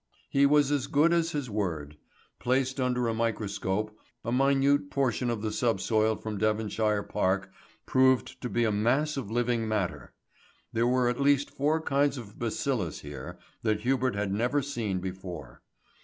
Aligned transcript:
He 0.31 0.47
was 0.47 0.71
as 0.71 0.87
good 0.87 1.13
as 1.13 1.29
his 1.29 1.47
word. 1.47 1.95
Placed 2.39 2.79
under 2.81 3.07
a 3.07 3.13
microscope, 3.13 3.95
a 4.25 4.31
minute 4.31 4.89
portion 4.89 5.29
of 5.29 5.43
the 5.43 5.51
subsoil 5.51 6.15
from 6.15 6.39
Devonshire 6.39 7.03
Park 7.03 7.51
proved 7.85 8.41
to 8.41 8.49
be 8.49 8.63
a 8.63 8.71
mass 8.71 9.15
of 9.15 9.29
living 9.29 9.67
matter. 9.67 10.11
There 10.73 10.87
were 10.87 11.07
at 11.07 11.21
least 11.21 11.51
four 11.51 11.79
kinds 11.81 12.17
of 12.17 12.39
bacillus 12.39 13.01
here 13.01 13.37
that 13.61 13.81
Hubert 13.81 14.15
had 14.15 14.33
never 14.33 14.63
seen 14.63 14.97
before. 15.01 15.61